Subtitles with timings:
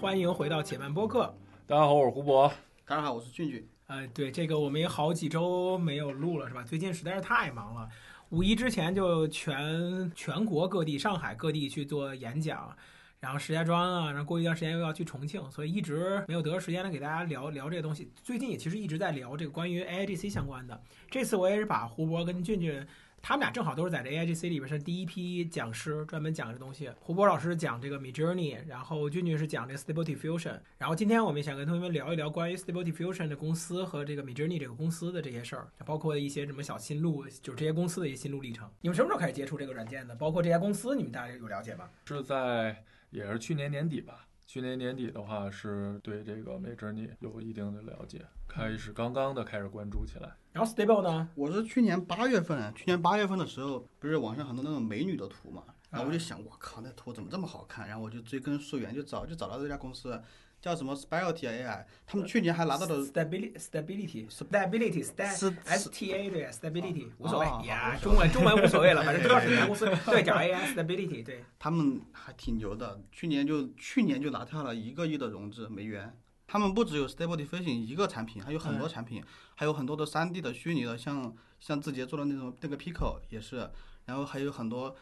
[0.00, 1.34] 欢迎回到且慢播客。
[1.66, 2.50] 大家好，我是胡博。
[2.86, 3.68] 大家好，我是俊俊。
[3.86, 6.62] 呃，对，这个我们也好几周没有录了，是吧？
[6.62, 7.86] 最近实在是太忙了，
[8.30, 12.74] 五一之前就全全国各地、上海各地去做演讲，
[13.18, 18.10] 然后石家庄啊，然后过一段时间又要去重庆，所以一直没有得时间来给大家聊聊这个东西。
[18.22, 20.82] 最近也其实一直在聊这个关于 AIGC 相关的。
[21.10, 22.86] 这次我也是把胡博跟俊俊。
[23.22, 26.90] 他们俩正好都是在这 AIGC 里边是第一批讲师，专门讲这东西。
[27.00, 30.58] 胡博老师讲这个 Midjourney，然后俊俊是讲这个 Stable Diffusion。
[30.78, 38.68] 然后今天我们想跟同学们聊一聊关于 Stable Diffusion 的公司和这个 Midjourney 这个公司的这些事儿，包括一些什么小心路，就是这些公司的一些心路历程。
[38.80, 40.14] 你们什么时候开始接触这个软件的？
[40.14, 41.88] 包括这家公司，你们大家有了解吗？
[42.06, 44.26] 是在也是去年年底吧。
[44.52, 50.28] 去年年底的话，是对这个 Midjourney 有一定的了解，开始刚刚的开始关注起来。
[50.52, 51.28] 然后 Stable 呢？
[51.36, 57.88] 我是去年八月份，去年八月份的时候，不是网上很多那种美女的图嘛，然后我就想，我靠，那图怎么这么好看？
[57.88, 60.20] 然后我就追根溯源，就找就找到这家公司。
[60.60, 61.86] 叫什么 Spirity AI？
[62.06, 69.86] 他们去年还拿到了 Stability Stability Stability S T A 对 Stability 无所谓呀，中文中文无所谓了，反正 知道是哪家公司。
[70.04, 71.24] 对，叫 AI Stability。
[71.24, 76.14] 对，他们还挺牛的，去年就去年就拿下了一个亿的融资美元。
[76.46, 79.24] 他们不只有 Stable Diffusion 一个产品，还有很多产品，
[79.54, 83.70] 还有很多的 3D 的虚拟的，像像字节做的那种那个 Pico 也是，
[84.04, 84.94] 然后还有很多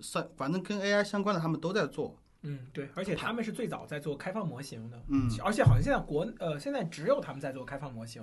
[0.00, 2.18] 上反正跟 AI 相关的他们都在做。
[2.42, 8.22] 嗯，对，而且他们是最早在做开放模型的，嗯，而且好像现在国呃现在只有他们在做开放模型，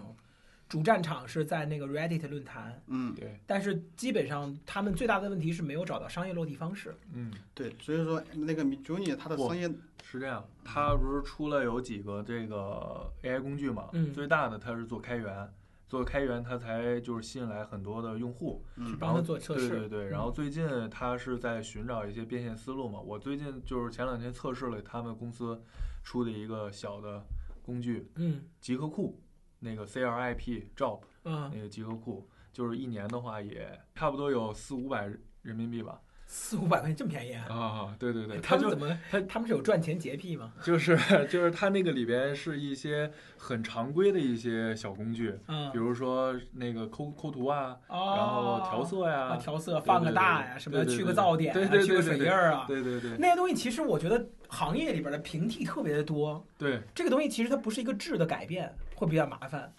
[0.70, 9.68] 主战场是在那个 Reddit 论坛，嗯，对，但是基本上他们最大的问题是没有找到商业落地方式，嗯，对，所以说那个 Midjourney 它的商业
[10.04, 15.54] 是这样，它不是出了有几个这个 AI 工具嘛，嗯，最大的它是做开源。
[15.94, 19.70] 做开源，它才就是吸引来很多的用户，去帮他做测试。
[19.70, 23.00] 对对对，然后最近他是在寻找一些变现思路嘛。
[23.00, 25.62] 我最近就是前两天测试了他们公司
[26.04, 27.24] 出的一个小的
[27.62, 29.22] 工具，嗯，集合库，
[29.60, 36.02] 那个 CRIP Job，嗯，那个集合库，就是一年的话也差不多有四五百人民币吧。
[36.36, 37.96] 四五百块钱这么便宜啊！
[38.00, 40.52] 对对对，他们怎么他他们是有赚钱洁癖吗？
[40.64, 40.98] 就是
[41.30, 56.44] 就是他那个里边是一些很常规的一些小工具，嗯，比如说那个抠抠图啊，然后调色呀，调色放个大呀，什么去个噪点，去个水印儿啊，对对对，那些东西其实我觉得行业里边的平替特别的多。
[56.58, 59.72] 对，这个东西其实它不是一个质的改变，会比较麻烦。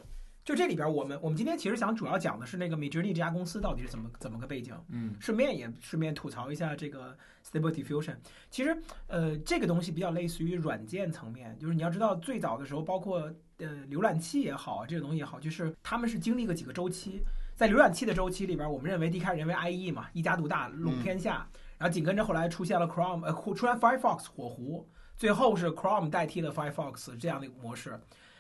[0.45, 7.17] 就这里边，我们我们今天其实想主要讲的是那个 Midjourney 这家公司到底是怎么怎么个背景，嗯，顺便也顺便吐槽一下这个
[7.51, 8.17] Stable Diffusion。
[8.51, 17.23] 其实，呃，这个东西比较类似于软件层面，就是你要知道最早的时候，包括呃浏览器也好，这个东西也好，就是他们是经历过几个周期。
[17.57, 27.99] 在浏览器的周期里边，我们认为第一开始认为 IE 嘛一家独大垄天下，然后紧跟着后来出现了 Chrome，呃，出现 Firefox 火狐，最后是 Chrome 代替了 Firefox 这样的一个模式。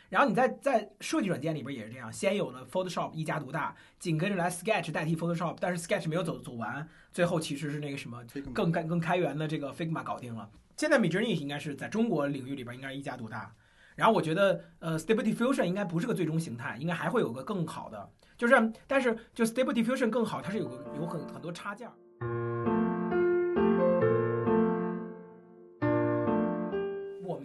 [0.09, 10.48] 然后你在在设计软件里边也是这样，先有了 Photoshop 一家独大，紧跟着来 Sketch 代替 Photoshop，但是 Sketch 没有走走完，最后其实是那个什么更更更开源的这个 Figma 搞定了。
[10.76, 13.54] 现在 Midjourney 应该是在中国领域里边应该是一家独大。
[13.97, 21.88] 然后我觉得呃 Stable Diffusion 应该不是个最终形态，应该还会有个更好的，就是但是就 Stable Diffusion 更好，它是有个有很很多插件。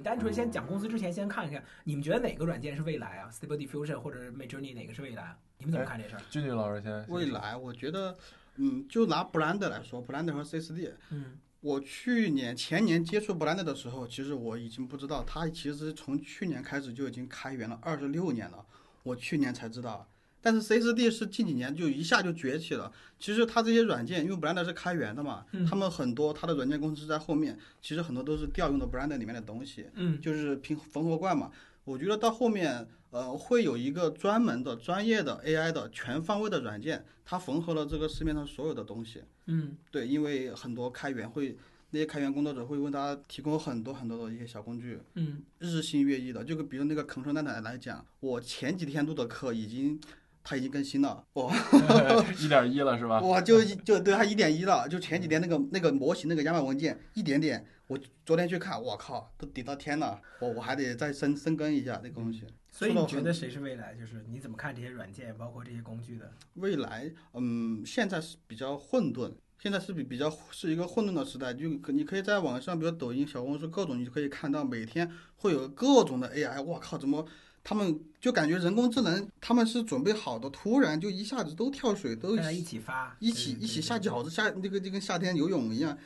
[0.09, 5.21] 单纯先讲公司之前，先看一看你们觉得哪个软件是未来啊？Stable Diffusion 或者 Midjourney 哪个是未来？
[5.21, 6.21] 啊你们怎么看这事儿？
[6.31, 7.05] 俊俊老师先。
[7.09, 8.17] 未来，我觉得，
[8.55, 18.65] 嗯，就拿 Blender 来说，Blender 和 C4D，嗯，我去年前年接触 Blender 的时候，其实我已经不知道，它其实从去年开始就已经开源了二十六年了，
[19.03, 20.09] 我去年才知道。
[20.41, 22.91] 但是 C4D 是近几年就一下就崛起了。
[23.19, 31.51] 其实它这些软件，因为 Blender 是开源的嘛，他们很多它的软件公司在后面，其实很多都是调用的 Blender 里面的东西，嗯，就是平缝合怪嘛。
[31.83, 39.23] 我觉得到后面，呃，会有一个专门的、专业的 AI 的全方位的软件，它缝合了这个市面上所有的东西。
[39.47, 41.57] 嗯，对，因为很多开源会，
[41.89, 46.43] 那些开源工作者会为大家提供很多很多的一些小工具，嗯，日新月异的。
[46.45, 49.99] 就比如那个 Control 奶奶来讲，我前几天录的课已经。
[50.43, 51.53] 它已经更新了，哇，
[52.39, 53.19] 一点一了是吧？
[53.21, 62.45] 哇，就就对它一点一了，就前几天那个那个模型那个压板文件一点点，我昨天去看，我靠，都顶到天了，我我还得再深深耕一下那个东西。
[62.71, 63.93] 所以你觉得谁是未来？
[63.95, 67.11] 就是你怎么看这些软件，包括这些工具的未来？
[67.33, 77.25] 嗯，现在是比较混沌，现在是比比较是一个混沌的时代，就你可以在网上，比如抖音、小红书各种，你就可以看到每天会有各种的 AI，我靠，怎么？
[77.63, 85.97] 他们就感觉人工智能他们是准备好的，突然就一下子都跳水，都一起发，一起一起下饺子，下那个就跟夏天游泳一样。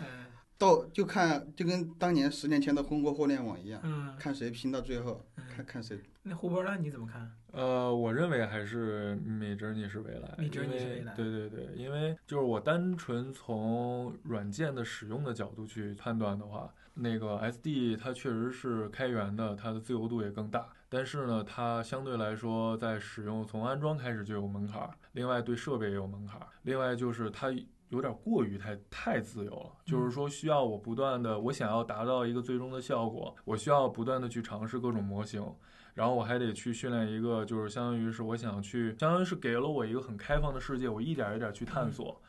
[0.55, 6.00] 到就看就跟当年十年前的中国互联网一样，嗯，看谁拼到最后，嗯看看谁。
[6.21, 6.77] 那胡博呢？
[6.79, 7.29] 你怎么看？
[7.51, 20.69] 呃，我认为还是 Midjourney 是未来 Midjourney 是未来对对对，因为就是我单纯从软件的使用的角度去判断的话，那个 SD 它确实是开源的，它的自由度也更大。
[20.94, 27.48] 但是呢，它相对来说在使用从安装开始就有门槛儿，另外对设备也有门槛儿，另外就是它
[27.90, 35.44] 有点过于太太自由了，就是说需要我不断的，我想要达到一个最终的效果，我需要不断的去尝试各种模型。
[35.95, 42.19] 然后我还得去训练一个，就是相当于是我想去，相当于是给了我一个很开放的世界，我一点一点去探索。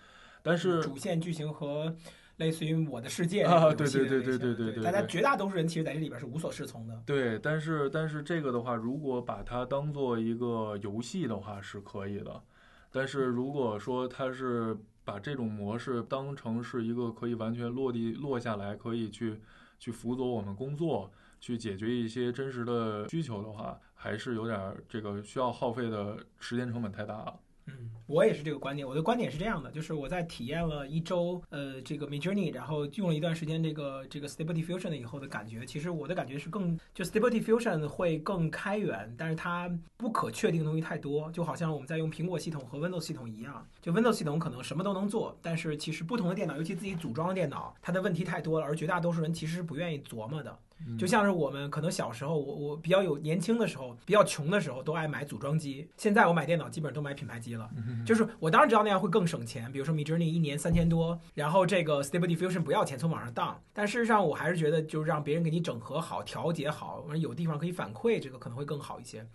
[0.42, 1.94] 但是主线剧情和
[2.36, 7.02] 类似于我的世界啊对对对对对对对大家绝大多数人其实在这里边是无所适从的。
[7.06, 12.42] 对，但是但是这个的话，如果把它当做一个游戏的话是可以的，
[12.90, 19.40] 但是如果说它是把这种模式当成是一个可以完全落地落下来，可以去
[19.78, 27.40] 去辅佐我们工作，去解决一些真实的需求的话，还是有点儿这个需要耗费的时间成本太大了。
[27.66, 28.86] 嗯，我也是这个观点。
[28.86, 50.58] 我的观点是这样的，就是我在体验了一周，呃，这个 Midjourney，然后用了一段时间这个这个 Stable Diffusion 的以后的感觉，其实我的感觉是更就 Stable Diffusion 会更开源，但是它不可确定的东西太多，就好像我们在用苹果系统和 Windows 系统一样，就 Windows 系统可能什么都能做，但是其实不同的电脑，尤其自己组装的电脑，它的问题太多了，而绝大多数人其实是不愿意琢磨的。
[50.86, 55.88] 嗯就像是我们可能小时候，我我比较有年轻的时候，比较穷的时候，都爱买组装机。
[55.96, 57.70] 现在我买电脑基本上都买品牌机了。
[57.94, 63.60] 嗯就是我当然知道那样会更省钱，比如说 Midjourney 一年三千多，然后这个 Stable Diffusion 不要钱，从网上当。
[63.72, 69.26] 但事实上，我还是觉得就是让别人给你整合好、调节好，有地方可以反馈，这个可能会更好一些。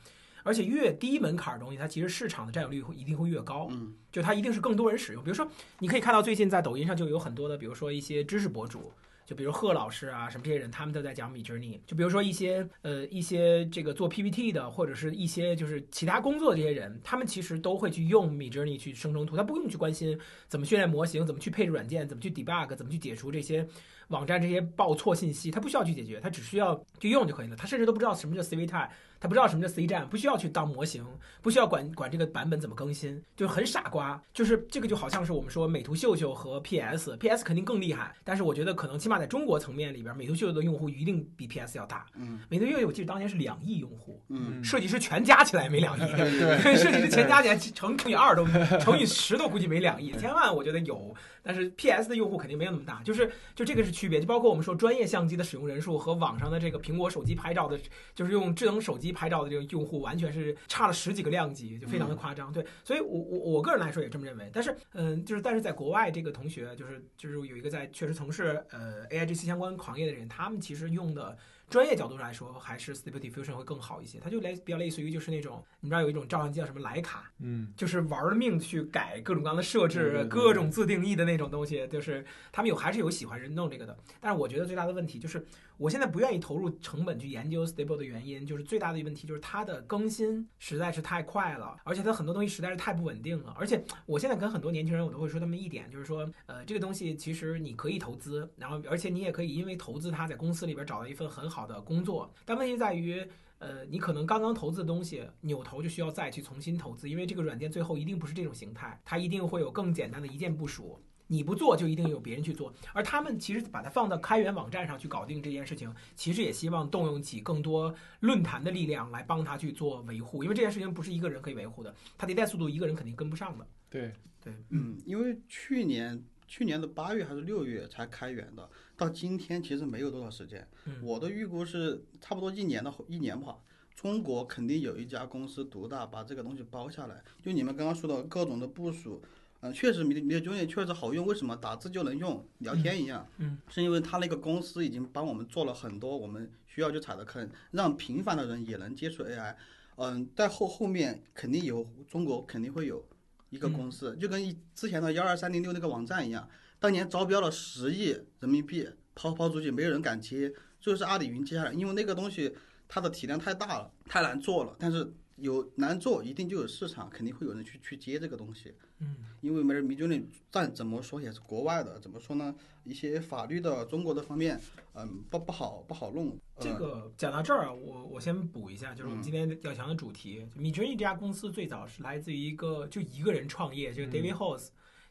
[0.44, 3.68] 而且越低门槛的东西，它其实市场的占有率会一定会越高。
[3.72, 5.22] 嗯，就它一定是更多人使用。
[5.22, 5.46] 比如说，
[5.80, 8.94] 你可以看到最近在抖音上就有很多的，比如说一些知识博主，
[9.30, 11.80] 就比如贺老师啊，什么这些人，他们都在讲 Midjourney。
[11.86, 23.64] 就比如说一些呃一些这个做 PPT 的，或者是一些就是其他工作的这些人，他们其实都会去用 Midjourney 去生成图，他不用去关心怎么训练模型，怎么去配置软件，怎么去 debug，怎么去解除这些
[24.10, 27.56] 网站这些报错信息，他不需要去解决，他只需要去用就可以了。
[27.56, 28.90] 他甚至都不知道什么叫 CV type。
[29.22, 31.06] 他不知道什么叫 C 站，不需要去当模型，
[31.42, 34.18] 不需要管管这个版本怎么更新，就很傻瓜。
[34.34, 42.06] 就是这个就好像是我们说美图秀秀和 PS，PS 肯定更厉害，但是我觉得可能起码在中国层面里边，美图秀秀的用户一定比 PS 要大。
[42.16, 48.46] 嗯，美图秀秀我记得当年是两亿用户，嗯，设计师全加起来没两亿， 对 设计师全加起来乘乘以二都
[48.80, 51.14] 乘以十都估计没两亿，千万我觉得有，
[51.50, 57.76] 但是 PS 的用户肯定没有那么大，就是就这个是区别，就包括我们说专业相机的使用人数和网上的这个苹果手机拍照的，
[58.14, 62.54] 就是用智能手机拍照的这个用户完全是差了十几个量级，就非常的夸张。
[62.54, 71.36] 对，所以我我我个人来说也这么认为，但是嗯，就是但是在国外这个同学就是就是有一个在确实从事呃 AIGC 相关行业的人，他们其实用的。
[71.70, 74.20] 专业角度上来说，还是 Stable Diffusion 会更好一些。
[74.20, 83.98] 它就类比较类似于就是那种，你知道有一种照相机叫什么徕卡，嗯就是玩了命去改各种各样的设置，各种自定义的那种东西，就是他们有还是有喜欢人弄这个的。
[84.20, 85.46] 但是我觉得最大的问题就是，
[85.78, 93.56] 我现在不愿意投入成本去研究 Stable 的原因，就是最大的问题就是它的更新实在是太快了，而且它很多东西实在是太不稳定了。
[93.58, 103.26] 而且我现在跟很多年轻人，我都会说他们一点，就是说，呃，这个东西其实你可以投资，然后而且你也可以因为投资它在公司里边找到一份很好的工作，但问题在于。
[103.60, 110.98] 呃，你可能刚刚投资的东西，扭头就需要再去重新投资，因为这个软件最后一定不是这种形态，它一定会有更简单的一键部署。
[111.28, 112.74] 你不做，就一定有别人去做。
[112.94, 123.68] 而他们其实把它放到开源网站上去搞定这件事情，其实也希望动用起更多论坛的力量来帮他去做维护，因为这件事情不是一个人可以维护的，它迭代速度一个人肯定跟不上的。
[123.90, 130.68] 对，对，嗯，因为去年去年的八月还是六月才开源的，到今天其实没有多少时间。
[130.86, 133.58] 嗯我的预估是差不多一年的一年吧。
[133.96, 137.22] 中国肯定有一家公司独大把这个东西包下来。
[137.42, 139.22] 就你们刚刚说的各种的部署，
[139.60, 141.26] 嗯、确实米米的 Junior 确实好用。
[141.26, 143.28] 为什么打字就能用，聊天一样？
[143.40, 149.56] 嗯，是因为他那个公司已经帮我们做了很多我们需要去踩的坑，让平凡的人也能接触 AI。
[149.98, 153.04] 嗯，在后后面肯定有中国肯定会有
[153.50, 154.42] 一个公司，就跟
[154.74, 156.48] 之前的幺二三零六那个网站一样，
[156.80, 158.10] 当年招标了十亿
[158.40, 162.56] 人民币，抛抛出去没有人敢接，最后是阿里云接下来，因为那个东西
[162.88, 168.74] 它的体量太大了，太难做了，但是有难做一定就有市场，肯定会有人去去接这个东西。
[169.00, 172.56] 嗯，因为没人迷就那，但怎么说也是国外的，怎么说呢？
[172.86, 174.60] 一些法律的中国的方面，
[174.94, 176.30] 嗯，不不好不好弄。
[176.56, 184.70] 呃这个讲到这儿啊，我我先补一下，就是我们今天要讲的主题，就 Midjourney 这家公司最早是来自于一个就一个人创业，这个嗯 David Hose。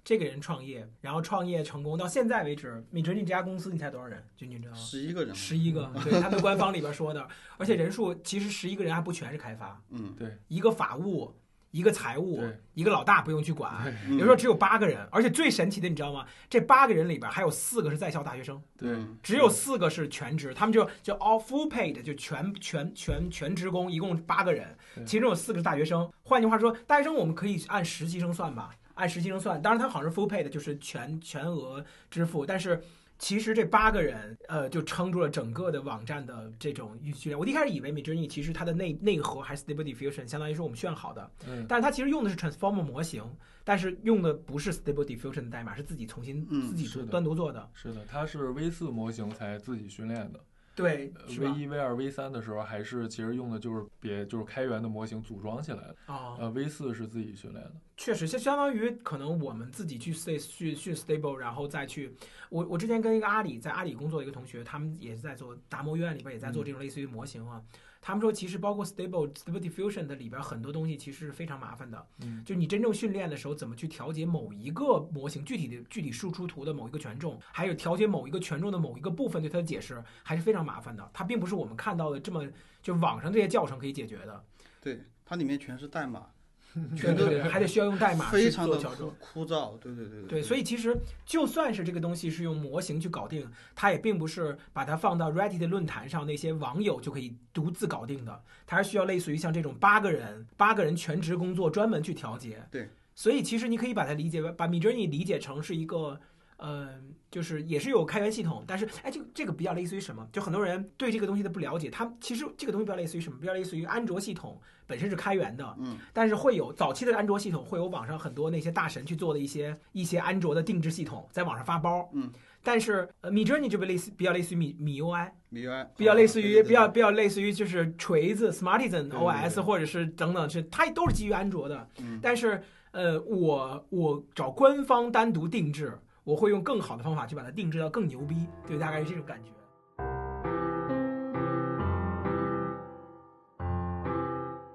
[0.08, 4.24] 这个人创业，然后创业成功，到现在为止，米哲尼这家公司你猜多少人？
[4.38, 4.80] 君君知道吗？
[4.80, 11.36] 十一个人，十一个，对，他们官方里边说的，而且人数其实十一个人还不全是开发，嗯，对一个法务，
[11.72, 13.70] 一个财务，一个老大不用去管，
[14.08, 16.24] 嗯有时候只有八个人，而且最神奇的你知道吗？
[16.48, 24.74] 这八个人里边还有四个是在校大学生，对嗯只有四个是全职，他们就就 all full paid 就全全全全职工，一共八个人，
[25.04, 26.10] 其中有四个是大学生。
[26.22, 32.82] 换句话说，大学生我们可以按实习生算吧，按实习生算，当然他好像是 full paid 就是全全额支付，但是。
[33.20, 37.36] 其实这八个人，呃，就撑住了整个的网站的这种训练。
[37.36, 43.24] 我一开始以为 Midjourney 其实它的内内核还是 Stable Diffusion，相当于是我们炫好的，嗯但是它其实用的是 Transformer 模型，
[43.64, 47.68] 但是用的不是 Stable Diffusion 的代码，是自己重新、嗯自己是单独做的。
[47.74, 50.38] 是的，它是 V 四模型才自己训练的。
[50.78, 51.56] 对，V 吧？
[51.58, 55.96] 一、V 二、V 三的时候，还是其实用的就是别就是开源的模型组装起来的。
[56.06, 57.72] 啊，呃，V 四是自己训练的。
[57.96, 62.14] 确实，就相当于可能我们自己去 stay 去去 stable，然后再去。
[62.48, 67.60] 我我之前跟一个阿里在阿里工作的一个同学，他们也是在做达摩院里边也在做这种类似于模型啊。
[68.08, 72.06] 他们说，其实包括 stable stable diffusion 的里边很多东西其实是非常麻烦的。
[72.22, 81.06] 嗯，就你真正训练的时候，怎么去调节某一个模型具体的具体输出图的某一个权重，还有调节某一个权重的某一个部分对它的解释，还是非常麻烦的。
[81.12, 82.46] 它并不是我们看到的这么
[82.80, 84.42] 就网上这些教程可以解决的。
[84.80, 86.28] 对，它里面全是代码，
[87.00, 89.44] 对对对，还得需要用代码去非常的做调整枯。
[89.44, 89.78] 燥。
[89.78, 102.62] 对对对对，所以其实就算是这个东西是用模型去搞定，它也并不是把它放到 Reddit 的论坛上那些网友就可以独自搞定的，它是需要类似于像这种八个人八个人全职工作专门去调节。
[102.70, 106.20] 对，所以其实你可以把它理解为把 Midjourney 理解成是一个。
[106.58, 106.88] 呃，
[107.30, 110.28] 就是也是有开源系统，但是哎，这个这个比较类似于什么？
[110.32, 113.38] 就很多人对这个东西的不了解，它其实这个东西比较类似于什么？
[113.40, 122.08] 比较类似于安卓系统本身是开源的，嗯，但是会有早期的安卓系统会有网上很多那些大神去做的一些一些安卓的定制系统，在网上发包。
[122.12, 122.30] 嗯，
[122.62, 131.88] 但是呃米 Journey 就比类似比较类似于米米 UI，，MIUI 比较类似于比较比较类似于就是锤子 Smartisan OS 对或者是等等是它都是基于安卓的。
[132.00, 132.60] 嗯但是
[132.90, 139.50] 呃我我找官方单独定制，我会用更好的方法去把它定制到更牛逼，对，大概是这种感觉。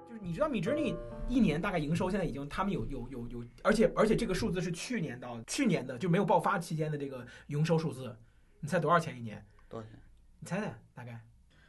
[0.08, 0.96] 就是你知道米 Journey
[1.28, 8.16] 一年大概营收现在已经他们有有有有，而且而且这个数字是去年到去年的就没有爆发期间的这个营收数字，
[8.58, 9.46] 你猜多少钱一年？
[9.68, 9.96] 多少钱？
[10.40, 11.20] 你猜猜大概？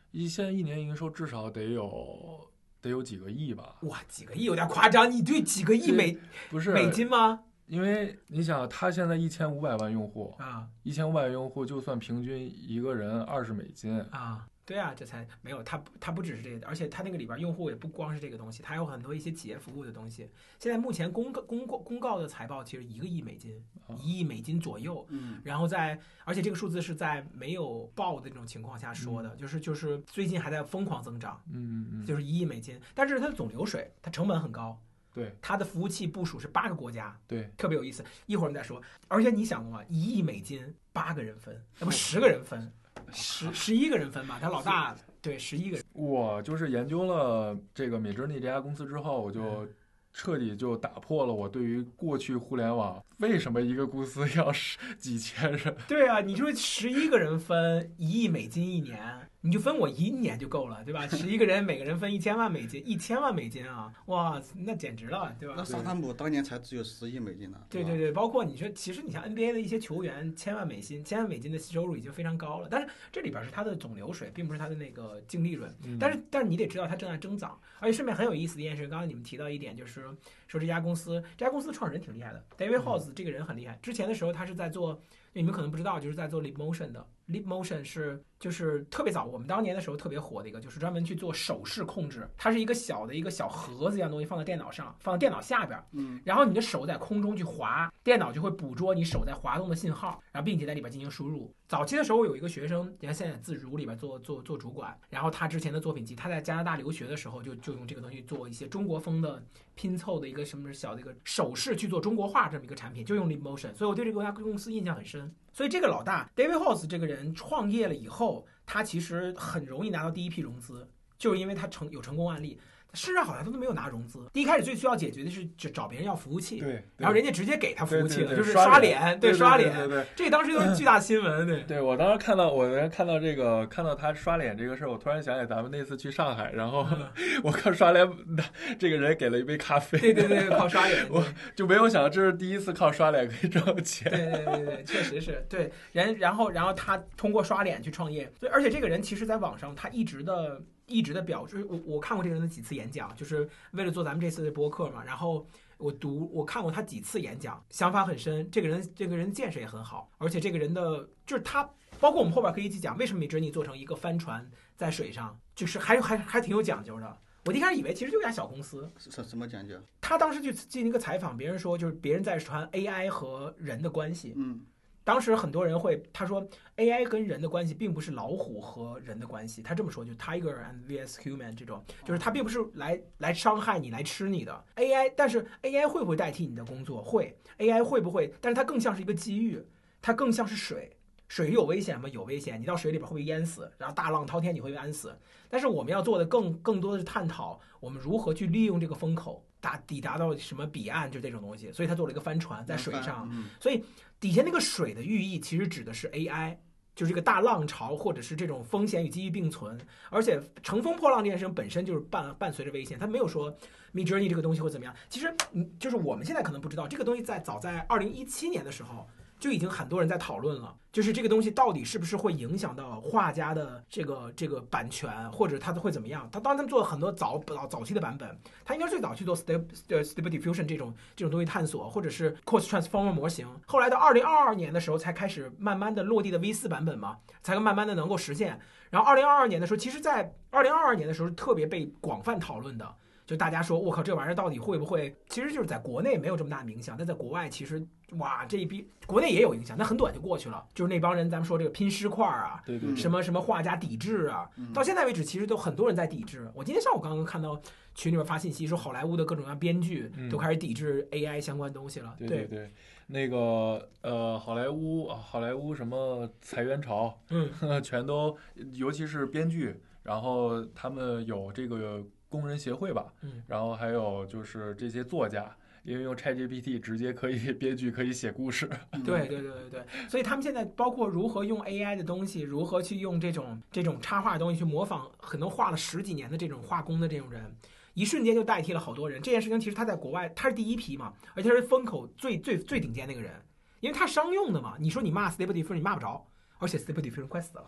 [0.10, 2.50] 一现在一年营收至少得有
[2.82, 3.76] 得有几个亿吧？
[3.84, 6.18] 哇，几个亿有点夸张，你对几个亿美
[6.50, 7.44] 不是美金吗？
[7.68, 20.30] 因为你想，他现在一千五百万用户，啊一千五百万用户就算平均一个人二十美金，啊，对啊，这才没有它不它不只是这个，而且它那个里边用户也不光是这个东西，它还有很多一些企业服务的东西。
[20.60, 25.06] 现在目前公告公告公告的财报其实一个亿美金，啊一亿美金左右。
[25.10, 34.80] 嗯，然后在，而且这个数字是在没有报的这种情况下说的，就是就是最近还在疯狂增长，嗯嗯嗯，就是一亿美金，但是它的总流水，它成本很高，
[35.16, 38.04] 对它的服务器部署是八个国家，对，特别有意思。
[38.26, 38.82] 一会儿我们再说。
[39.08, 39.84] 而且你想过吗？
[39.88, 42.72] 一亿美金八个人分，那不十个人分，
[43.14, 44.38] 十十一个人分吧？
[44.42, 49.68] 他老大对十一个人，我就是研究了这个美珍妮这家公司之后，我嗯就
[50.12, 61.06] 彻底就打破了我对于过去互联网为什么一个公司要十几千人，对啊，你说十一个人分一亿美金一年，你就分我一年就够了，对吧？
[61.16, 65.64] 十一个人每个人分一千万美金，一千万美金啊，哇，那简直了，对吧那？
[65.64, 67.62] 沙滩姆当年才只有十亿美金呢。
[67.70, 75.72] 对对对，包括你说，其实你像 NBA 的一些球员，千万美金、千万美金的收入已经非常高了，但是这里边是他的总流水，并不是他的那个净利润。
[75.84, 80.02] 嗯但是但是你得知道它正在增长，而且顺便很有意思的一件事，刚刚你们提到一点，就是
[80.48, 83.78] 说这家公司，这家公司创始人挺厉害的，David House 这个人很厉害。
[83.84, 85.00] 之前的时候他是在做，
[85.34, 87.06] 你们可能不知道，就是在做 Motion 的。
[87.28, 92.30] Leap Motion 是就是特别早，我们当年的时候特别火的一个，就是专门去做手势控制。
[92.38, 101.52] 它是一个小的一个小盒子一样东西，放在电脑上，放在电脑下边，嗯，然后你的手在空中去滑，电脑就会捕捉你手在滑动的信号，然后并且在里边进行输入。
[101.68, 115.34] 早期的时候有一个学生，你看现在自如里边做做做主管，然后他之前的作品集，他在加拿大留学的时候就就用这个东西做一些中国风的拼凑的一个什么小的一个手势去做中国化这么一个产品，就用 Leap Motion，所以我对这个家公司印象很深。
[115.56, 120.86] 所以这个老大 David House 这个人创业了以后，他其实很容易拿到第一批融资，
[121.18, 122.60] 就是因为他成有成功案例。
[122.96, 124.20] 事实上好像他都没有拿融资。
[124.34, 131.64] 第一开始最需要解决的是找找别人要服务器，对，然后人家直接给他服务器了，对对对就是刷脸，对刷脸，对对这当时就是巨大新闻，对。
[131.66, 136.88] 对，我当时看到我看到这个看到他刷脸这个事儿，我突然想起咱们那次去上海，然后
[137.44, 138.08] 我靠刷脸，
[138.80, 141.24] 这个人给了一杯咖啡，对对对，靠刷脸， 我
[141.56, 144.10] 就没有想到这是第一次靠刷脸可以挣钱。
[144.12, 155.48] 对对对对，确实是对人，然后然后他通过刷脸去创业，所以而且这个人其实在网上他一直的一直在表，就是我我看过这个人的几次演讲，就是为了做咱们这次的播客嘛，然后。
[155.78, 158.50] 我读我看过他几次演讲，想法很深。
[158.50, 167.18] 这个人这个人见识也很好，而且这个人的就是他，包括我们后边可以一起讲为什么米芝尼做成一个帆船在水上，就是还还还挺有讲究的。
[167.44, 169.76] 我一开始以为其实就家小公司，什什么讲究？
[170.00, 174.66] 他当时去进行一个采访，别人说就是别人在传 AI 和人的关系，嗯。
[175.06, 176.46] 当时很多人会他说
[176.78, 187.04] AI 跟人的关系并不是老虎和人的关系，他这么说就 Tiger and vs Human 这种，就是它并不是来来伤害你来吃你的 AI，但是 AI 会不会代替你的工作？
[187.04, 188.34] 会，AI 会不会？
[188.42, 189.64] 但是它更像是一个机遇，
[190.02, 190.98] 它更像是水，
[191.28, 192.10] 水有危险吗？
[192.10, 193.72] 有危险，你到水里边会不会淹死？
[193.78, 195.16] 然后大浪滔天你会被淹死？
[195.50, 201.72] 但是我们要做的更更多的是探讨我们如何去利用这个风口达抵达到什么彼岸，就这种东西。
[201.72, 203.30] 所以他做了一个帆船在水上，
[203.60, 203.84] 所以。
[204.18, 206.56] 底下那个水的寓意其实指的是 AI，
[206.96, 209.78] 就是这个大浪潮，或者是这种风险与机遇并存。
[210.10, 213.56] 而且乘风破浪这件事情本身就是伴伴随着危险，他没有说
[213.94, 214.96] Midjourney 这个东西会怎么样。
[215.10, 219.06] 其实，嗯，就是我们现在可能不知道这个东西在早在二零一七年的时候。
[219.46, 226.28] 就已经很多人在讨论了，就是这个东西到底是不是会影响到画家的这个这个版权，或者他会怎么样？
[226.32, 228.36] 他当他们做了很多早早早期的版本，
[228.66, 233.48] 他应该最早去做 Stable Stable Diffusion 这种这种东西探索，或者是 Cost Transformer 模型。
[233.68, 238.60] 后来到二零二二年的时候，才开始慢慢的落地的 V 四版本嘛，才慢慢的能够实现。
[238.90, 242.96] 然后二零二二年的时候，其实在二零二二年的时候特别被广泛讨论的。
[243.26, 245.16] 就大家说，我靠，这玩意儿到底会不会？
[245.30, 247.84] 其实就是在国内没有这么大的影响，但在国外其实，
[248.18, 250.64] 哇，这一批国内也有影响，那很短就过去了。
[250.76, 256.48] 就是那帮人，咱们说这个拼尸块啊，对对，什么什么画家抵制啊，到现在为止，其实都很多人在抵制。
[256.54, 257.60] 我今天上午刚刚看到
[257.96, 262.14] 群里面发信息说，好莱坞的各种各样编剧都开始抵制 AI 相关东西了。
[262.20, 262.72] 对对对，
[263.08, 267.50] 那个呃，好莱坞好莱坞什么裁员潮，嗯，
[267.82, 268.38] 全都，
[268.74, 272.04] 尤其是编剧，然后他们有这个。
[272.36, 278.70] 工人协会吧，嗯，然后还有就是这些作家，因为用 ChatGPT 直接可以 编剧，可以写故事。
[279.06, 287.56] 对对对对对，所以他们现在包括如何用 AI 的东西，如何去用这种这种插画的东西去模仿很多画了十几年的这种画工的这种人，
[287.94, 289.22] 一瞬间就代替了好多人。
[289.22, 293.32] 这件事情其实他在国外他是第一批嘛，而且是风口最最最顶尖那个人，
[293.80, 294.76] 因为他商用的嘛。
[294.80, 296.28] 你说你骂 Diffusion 你骂不着。
[296.58, 297.66] 而且 Stable Diffusion 快死了，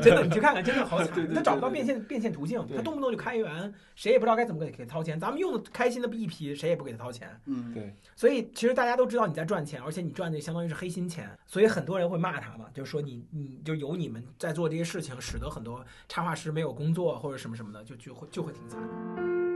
[0.00, 1.34] 真的，你去看看，真的好惨。
[1.34, 5.18] 他找不到变现变现途径，他动不动就开源，谁也不知道该怎么给给他掏钱。
[5.18, 7.28] 咱们用的开心的一批，谁也不给他掏钱。
[7.46, 7.94] 嗯，对。
[8.14, 19.47] 所以其实大家都知道你在赚钱，而且你赚的相当于是黑心钱，所以很多人会骂他嘛，就是说你你就有你们在做这些事情，使得很多插画师没有工作或者什么什么的，就就会就会挺惨。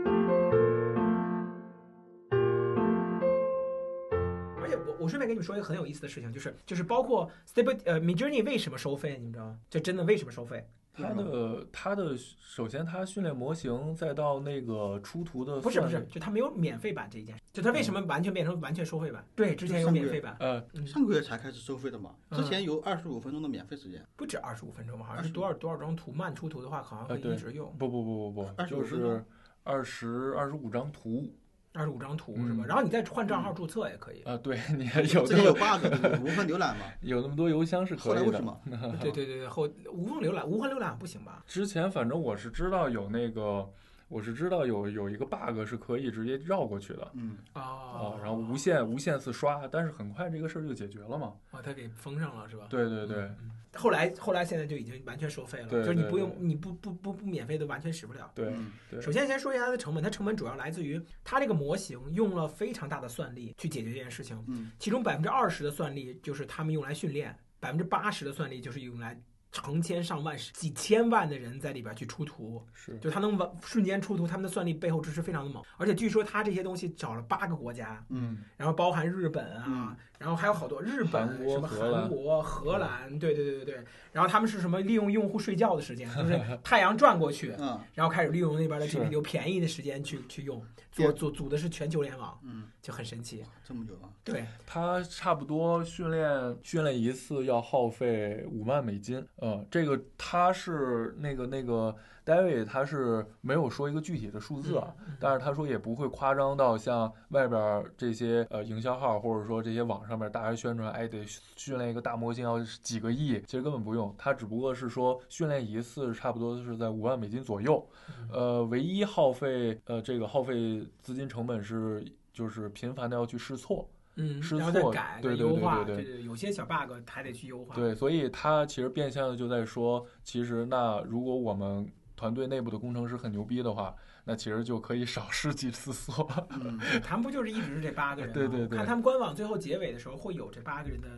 [4.76, 9.58] 我我顺便跟你们说一个很有意思的事情，就是就是包括 Stable 呃 Midjourney 为什么收费，你们知道吗？
[9.68, 10.66] 就真的为什么收费？
[10.94, 19.24] 它的它的首先它训练模型，再到那个出图的不是不是，就它没有免费版这一件，就它为什么完全变成完全收费版？
[19.34, 27.74] 对，之前有免费版，呃，上个月才开始收费的嘛，之前有二十五分钟的免费时间，不止二十五分钟吧，好像是多少多少张图慢出图的话，好像可以一直用。
[27.78, 29.24] 不不不不不，就是
[29.62, 31.34] 二十二十五张图。
[31.74, 32.64] 二十五张图是吧？
[32.66, 34.36] 然后你再换账号注册也可以啊。
[34.36, 35.84] 对，你有这有 bug，
[36.22, 36.84] 无缝浏览嘛？
[37.00, 38.20] 有那么多邮箱是可以的。
[38.20, 38.60] 后来为什么？
[39.00, 41.42] 对对对对，后无缝浏览，无缝浏览不行吧？
[41.46, 43.68] 之前反正我是知道有那个，
[44.12, 47.10] 我是知道有有一个 bug 是可以直接绕过去的。
[47.14, 51.32] 嗯啊然后无限无限次刷，但是很快这个事儿就解决了嘛。
[51.50, 52.66] 啊，他给封上了是吧？
[52.68, 53.30] 对对对。
[53.74, 58.30] 后来，后来现在就已经完全收费了，就是你不用，你不不不不免费的完全使不了。
[58.34, 58.54] 对，
[59.00, 64.38] 首先先说一下它的成本，它成本主要来自于它这个模型用了非常大的算力去解决这件事情，
[64.78, 69.18] 其中百分之二十的算力就是他们用来训练，百分之八十的算力就是用来。
[69.52, 83.72] 成千上万、几千万的人在里边去出图，是，就他能完瞬间出图，他们的算力背后支持非常的猛，而且据说他这些东西找了八个国家，嗯，然后包含日本啊，然后还有好多日本、什么韩国、荷兰，对对对对。
[83.72, 99.24] 对，然后他们是什么利用用户睡觉的时间，就是 太阳转过去，嗯，然后开始利用那边的 GPU 便宜的时间去去用，做组组的是全球联网，嗯，就很神奇，这么久了，对，他差不多训练训练一次要耗费五万美金。
[99.42, 123.88] 嗯，这个他是那个那个 David，他是没有说一个具体的数字啊，嗯但是他说也不会夸张到像外边儿这些呃营销号或者说这些网上面大家宣传，哎得训练一个大模型要几个亿，其实根本不用，他只不过是说训练一次差不多是在五万美金左右，嗯呃，唯一耗费呃这个耗费资金成本是就是频繁的要去试错。
[124.16, 127.74] 嗯，试然后再错改、对对对再优化，对对对，有些小 bug 还得去优化。
[127.74, 133.94] 对，所以他其实变相的就在说，其实那如果我们团队内部的工程师很牛逼的话，
[134.24, 136.28] 那其实就可以少试几次错。
[136.50, 138.34] 嗯，他们不就是一直是这八个人吗？
[138.34, 141.08] 对对对看他们官网最后结尾的时候会有这八个人的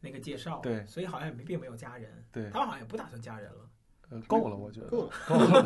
[0.00, 0.60] 那个介绍。
[0.60, 3.69] 对所以好像也没并没有加人，对他，们好像也不打算加人了。
[4.10, 5.10] 呃，够了，我觉得够了。
[5.28, 5.62] 够了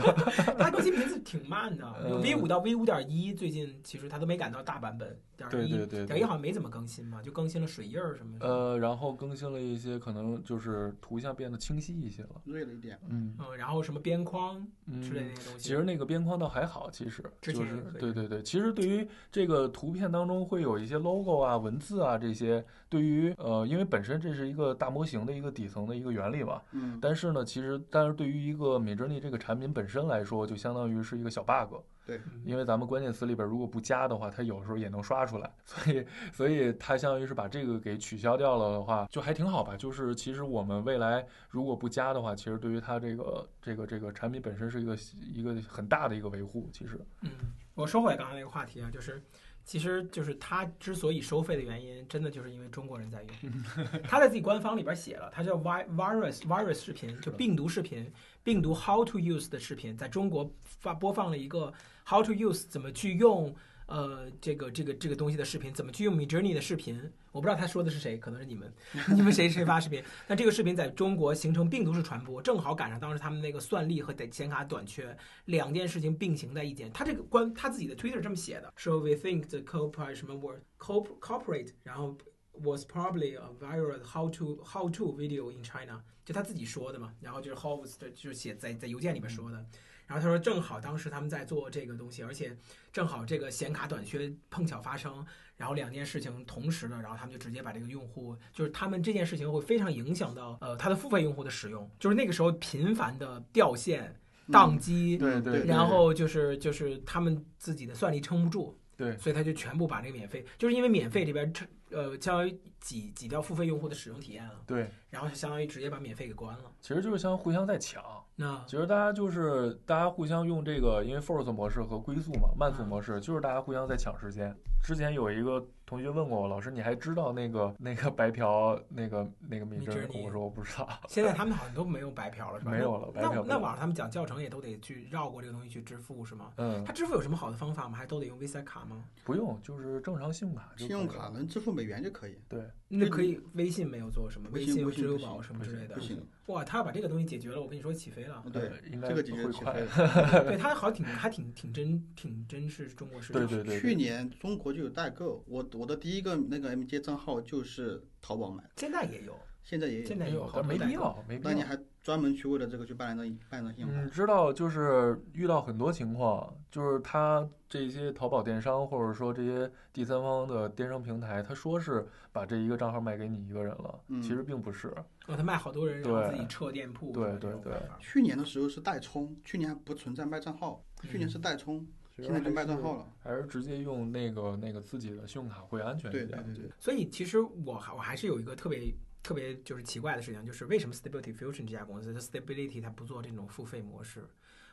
[0.59, 1.85] 它更新频次挺慢的，
[2.23, 5.19] V 五到 V 五点一，最近其实它都没赶到大版本。
[5.37, 6.23] 点一对对对点一。
[6.23, 8.47] 好像没怎么更新嘛，就更新了水印儿什么的。
[8.47, 12.41] 呃，然后更新了一些，可能就是图像变得清晰一些了。
[12.45, 12.97] 锐了一点。
[13.09, 14.65] 嗯嗯，然后什么边框
[15.03, 15.33] 之类的嗯。
[15.35, 15.59] 那些东西。
[15.59, 32.21] 其实那个边框倒还好，其实就是对对对，其实对于这个图片当中会有一些 logo 啊、文字啊这些，对于呃，因为本身这是一个大模型的一个底层的一个原理嘛，嗯，但是呢，其实但是对于一个 Midjourney 这个产品本身来说，就相当于是一个小 bug，对。
[32.45, 39.77] 因为咱们关键词里边如果不加的话，它有时候也能刷出来，所以所以它相当于是把这个给取消掉了的话，就还挺好吧。
[39.77, 44.97] 就是其实我们未来如果不加的话，其实对于它这个这个这个产品本身是一个
[45.35, 46.99] 一个很大的一个维护，其实。
[47.23, 47.31] 嗯，
[47.75, 49.23] 我说回来刚才那个话题啊，就是
[49.65, 53.53] 其实就是它之所以收费的原因，真的就是因为中国人在用。
[54.05, 61.73] 他在自己官方里边写了，它叫 vi- virus virus 视频，就病毒视频，病毒 how to use 的视频，在中国发播放了一个
[62.07, 63.55] how to use 怎么去用。
[63.87, 66.99] 呃，这个这个这个东西的视频怎么去用 Midjourney 的视频？
[67.33, 68.73] 我不知道他说的是谁，可能是你们，
[69.15, 70.03] 你们谁谁发视频？
[70.27, 76.89] 那这个视频在中国形成病毒式传播，正好赶上当时他们那个算力和显卡短缺，两件事情并行在一起。
[76.95, 82.17] 他这个关他自己的 Twitter 这么写的，说 We think the corporate 什么 word corp corporate，然后
[82.53, 87.13] was probably a viral how to how to video in China，就他自己说的嘛。
[87.21, 89.63] 然后就是 how was 的就是写在在邮件里面说的。
[90.07, 92.57] 然后他说正好当时他们在做这个东西，而且
[92.93, 95.25] 正好这个显卡短缺碰巧发生，
[95.57, 104.15] 然后两件事情同时的，然后他们就直接把这个用户，就是他们这件事情会非常影响到呃他的付费用户的使用，就是那个时候频繁的掉线、
[104.49, 105.67] 宕机，对对对。
[105.67, 109.17] 然后就是就是他们自己的算力撑不住，对。
[109.17, 116.65] 所以他就全部把这个免费，就是因为免费这边撑呃相当于挤挤掉付费用户的使用体验了，对，然后就相当于直接把免费给关了。
[116.81, 118.03] 其实就是相互相在抢。
[118.37, 124.55] 那其实大家就是大家互相用这个，因为 force 模式和龟速嘛，慢速模式就是大家互相在抢时间。
[124.83, 130.25] 之前有一个同学问过我，老师你还知道那个那个白嫖那个那个米针 Midjourney？
[130.25, 130.89] 我说我不知道。
[131.07, 132.73] 现在他们好像都没有白嫖了，是吧？
[132.73, 136.51] 没有了白那嫖那那网上他们讲教程也都得去绕过这个东西去支付是吗？
[136.57, 137.97] 嗯他，支付有什么好的方法吗？
[137.97, 139.05] 还都得用 Visa 卡吗？
[139.23, 144.49] 不用，就是正常信用卡信用卡能支付美元就可以，对，那可以微信没有做什么？
[144.51, 146.01] 微信支付宝什么之类的不。
[146.01, 146.21] 行。
[146.47, 148.45] 哇，他要把这个东西解决了，我跟你说起飞了。
[148.53, 150.45] 对呃，应该这个解决会快起飞了。
[150.45, 153.47] 对 他好像挺还挺挺真挺真是中国市场。
[153.47, 160.19] 对对对，去年中国就有代购，我我的第一个那个 MJ 账号就是淘宝买的，现在也有，现在也有现。
[160.19, 160.79] 在没有，好但没。
[160.79, 161.51] 必要，没必要。
[161.51, 164.05] 那你还专门去为了这个去办了张办了张信用卡？
[164.05, 174.89] 你，知道，就是遇到很多情况，就是他这些淘宝电商或者说这些第三方的电商平台，他说是把这一个账号卖给你一个人了，嗯其实并不是。
[175.27, 181.87] 哦，他卖好多人，然后自己撤店铺，对对对去年的时候是代充，去年还不存在卖账号，去年是代充，
[182.19, 183.07] 现在就卖账号了。
[183.23, 186.29] 还是直接用那个那个自己的信用卡会安全一点。
[186.29, 188.79] 对对对对，所以其实我还我还是有一个特别
[189.25, 194.23] 特别就是奇怪的事情，就是为什么 Stability Fusion 这家公司，它 Stability 它不做这种付费模式，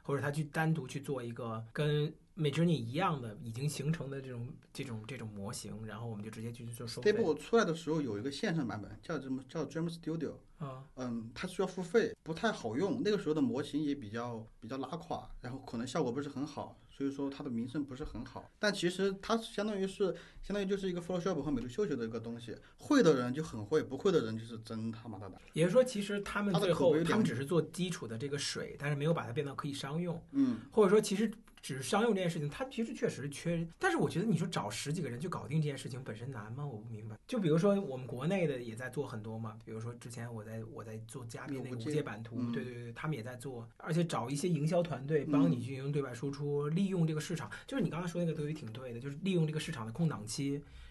[0.03, 10.83] 或者它去单独去做一个跟 Midjourney 一样的已经形成的这种这种这种模型，然后我们就直接去做收费 Stable 出来的时候有一个线上版本，叫什么叫 Dream Studio，啊。
[10.97, 13.01] 嗯，它需要付费，不太好用。
[13.03, 18.49] 那个时候的模型也比较比较拉垮，然后可能效果不是很好，所以说它的名声不是很好。
[18.59, 25.39] 但其实它相当于是相当于就是一个 Photoshop 和美图秀秀的一个东西，会的人就很会，不会的人就是真他妈的难。
[25.53, 33.67] 也就是说，其实他们最后他们只是做基础的这个水，但是没有把它变到可以商用，嗯，或者说其实只是商用这件事情，它其实确实缺。
[33.77, 36.65] 但是我觉得你说找十几个人去搞定这件事情本身难吗？
[36.65, 37.15] 我不明白。
[37.27, 50.30] 就比如说我们国内的也在做很多嘛，比如说之前我在我在做嘉宾那个无界版图，嗯对对对，他们也在做，而且找一些营销团队帮你去进行对外输出，利用这个市场，就是你刚才说那个东西挺对的，就是利用这个市场的空档期。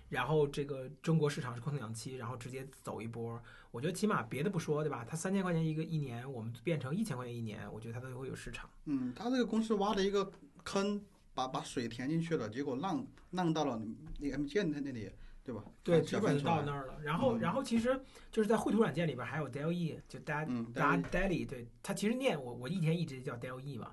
[0.09, 3.41] 然后这个中国市场是空档期，然后直接走一波。
[3.71, 5.07] 我觉得起码别的不说，对吧？
[5.09, 8.69] 它三千块钱一个一年，我们变成一千块钱一年，我觉得它都会有市场。
[8.87, 10.29] 嗯，他这个公司挖了一个
[10.65, 11.01] 坑，
[11.33, 13.81] 把把水填进去了，结果浪浪到了
[14.19, 15.09] 那个 MGN 那那里，
[15.45, 15.63] 对吧？
[15.85, 16.87] 对，它基本到那儿。
[16.87, 17.01] 了。
[17.01, 17.99] 然后，嗯然后其实
[18.33, 23.93] 就是在绘图软件里边还有 Dell E，就 Da 嗯，达但 Daily，对它其实念我我以前一直叫 Dell E 嘛，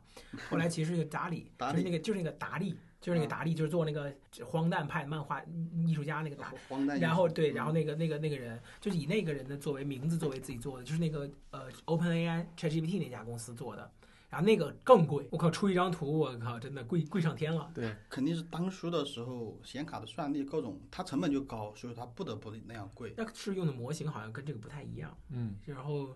[0.49, 4.13] 后来其实是达里，达里就是那个就是那个达利，就是那个达利，就是做那个
[4.45, 5.41] 荒诞派漫画
[5.85, 6.53] 艺术家那个达。
[6.67, 6.99] 荒诞。
[6.99, 13.91] 然后对，嗯然后那个那个那个人就是以那个人的作为名字作为自己做的，就是那个呃 OpenAI ChatGPT 那家公司做的。
[14.29, 17.71] 然后那个更贵，我靠，出一张图，我靠，真的贵贵上天了。
[17.73, 23.13] 对，肯定是当初的时候显卡的算力各种，它成本就高，所以它不得不那样贵。
[23.15, 25.17] 那是用的模型好像跟这个不太一样。
[25.29, 26.09] 嗯，然后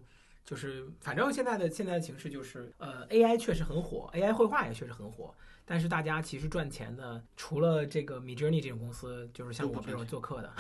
[0.52, 5.34] 就是，反正现在的现在的形势就是，呃，AI 确实很火，AI 绘画也确实很火，
[5.64, 10.52] 但是大家其实赚钱的，除了这个 Midjourney 这种公司，就是像我们这种做客的，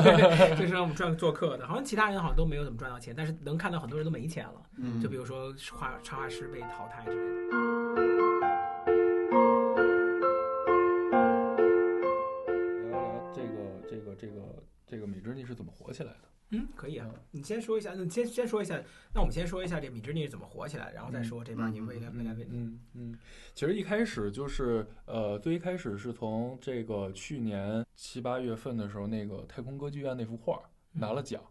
[0.56, 7.54] 就是让我们赚做客的，好像其他人好像都没有怎么赚到钱，但是能看到很多人都没钱了，嗯，就比如说画插画师被淘汰之类的。
[12.88, 16.33] 聊聊这个这个这个这个米芝尼是怎么火起来的？
[16.54, 18.80] 嗯，可以啊，你先说一下，那先先说一下，
[19.14, 22.50] 那我们先说一下这 Midjourney 是怎么火起来，然后再说这边你未来未来未来。
[22.50, 23.18] 嗯嗯，
[23.54, 30.60] 其实一开始就是呃，最一开始是从这个去年七八月份的时候，那个太空歌剧院那幅画
[30.92, 31.42] 拿了奖。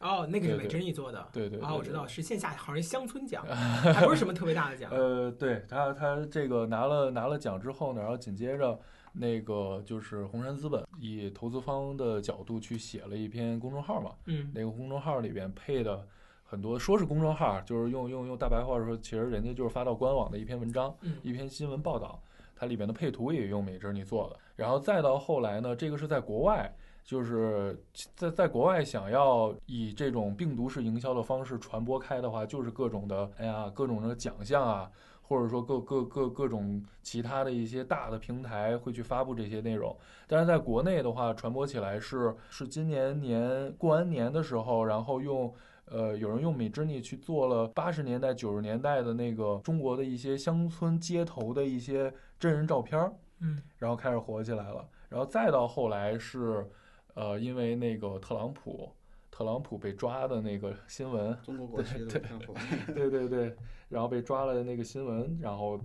[0.00, 1.20] 哦，那个是对对 Midjourney 做的。
[1.20, 4.90] 啊，对对啊我知道是线下好像是乡村奖， 还不是什么特别大的奖。
[4.90, 8.78] 呃，对他他这个拿了拿了奖之后呢，然后紧接着
[9.16, 16.04] 那个就是红杉资本以投资方的角度去写了一篇公众号嘛，嗯那个公众号里边配的
[16.42, 22.20] 很多说是公众号，就是用用用大白话说，其实人家就是发到官网的一篇文章，嗯一篇新闻报道，
[22.56, 24.36] 它里边的配图也用美珍妮做的。
[24.56, 26.74] 然后再到后来呢，这个是在国外，
[27.04, 27.80] 就是
[28.16, 34.90] 在在国外想要以这种病毒式营销的方式传播开的话，就是各种的哎呀各种的奖项啊。
[35.26, 45.52] 或者说各各各各种其他的一些大的平台会去发布这些内容，但是在国内的话，传播起来是是今年年过完年的时候，然后用
[45.86, 53.62] 呃有人用美芝尼去做了八十年代九十年代的那个中国的一些乡村街头的一些真人照片儿，嗯。
[53.78, 56.68] 然后开始火起来了，然后再到后来是
[57.14, 58.90] 呃因为那个特朗普
[59.34, 62.54] 特朗普被抓的那个新闻，中国国旗的特朗普。
[62.94, 63.52] 对 对对，
[63.88, 65.76] 然后被抓了的那个新闻，然后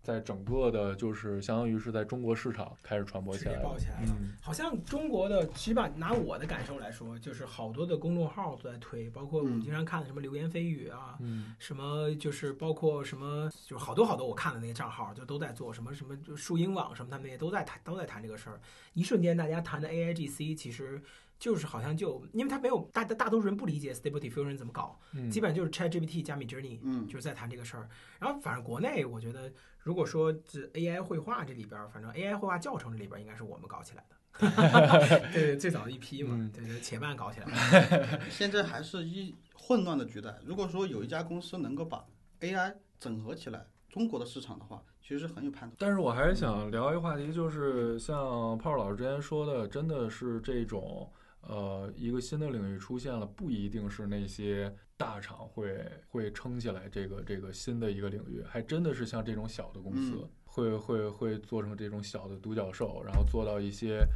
[0.00, 4.16] 在整个的，就是相当于是在中国市场开始传播起来爆起来了。
[4.20, 18.60] 嗯，好像中国的，起码拿我的感受来说，就是好多的公众号都在推，包括我们嗯经常看的什么流言蜚语啊，嗯什么就是包括什么，就是好多好多我看的那些账号就都在做什么什么，就树鹰网什么，他们也都在谈都在谈这个事儿。
[18.92, 21.02] 一瞬间，大家谈的 AIGC 其实
[21.42, 27.88] 就是好像就，因为他没有大大多数人不理解 Stable Diffusion 怎么搞，嗯，基本上就是 ChatGPT 加 Midjourney，嗯就是在谈这个事儿。
[28.20, 34.16] 然后反正国内，我觉得如果说这 AI 绘画这里边儿，反正 AI 绘画教程这里边儿应该是我们搞起来的。
[35.34, 38.20] 对，最早的一批嘛，嗯对对，且慢搞起来的。
[38.30, 40.38] 现在还是一混乱的时代。
[40.46, 42.04] 如果说有一家公司能够把
[42.40, 45.74] AI 整合起来，中国的市场的话，其实很有盼头。
[45.76, 64.06] 但是我还是想聊一个话题，就是像炮老师之前说的，真的是这种呃一个新的领域出现了，不一定是那些大厂会会撑起来这个这个新的一个领域，还真的是像这种小的公司、嗯会会会做成这种小的独角兽，然后做到一些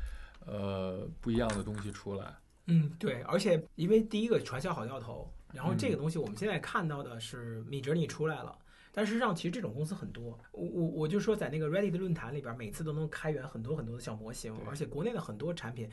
[0.45, 2.35] 呃不一样的东西出来。
[2.67, 8.55] 嗯，对，而且因为第一个传销好掉头，然后这个嗯东西我们现在看到的是 Midjourney 出来了。
[8.93, 10.39] 但事实上，其实这种公司很多。
[10.53, 15.89] 我我我就说，在那个 Reddit 论坛里边，每次都能开源很多很多的小模型，而且国内的很多产品，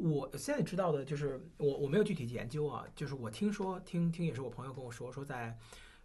[0.00, 5.56] 我现在知道的就是，我我没有具体研究啊，就是我听说听听也是我朋友跟我说，说在